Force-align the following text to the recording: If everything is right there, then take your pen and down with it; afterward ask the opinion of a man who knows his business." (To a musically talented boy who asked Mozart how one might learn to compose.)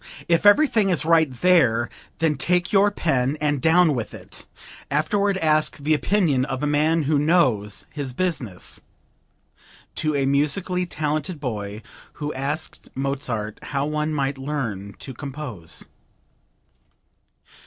If 0.27 0.47
everything 0.47 0.89
is 0.89 1.05
right 1.05 1.29
there, 1.29 1.87
then 2.17 2.33
take 2.33 2.73
your 2.73 2.89
pen 2.89 3.37
and 3.39 3.61
down 3.61 3.93
with 3.93 4.15
it; 4.15 4.47
afterward 4.89 5.37
ask 5.37 5.77
the 5.77 5.93
opinion 5.93 6.43
of 6.43 6.63
a 6.63 6.65
man 6.65 7.03
who 7.03 7.19
knows 7.19 7.85
his 7.93 8.11
business." 8.11 8.81
(To 9.97 10.15
a 10.15 10.25
musically 10.25 10.87
talented 10.87 11.39
boy 11.39 11.83
who 12.13 12.33
asked 12.33 12.89
Mozart 12.95 13.59
how 13.61 13.85
one 13.85 14.11
might 14.11 14.39
learn 14.39 14.93
to 14.93 15.13
compose.) 15.13 15.85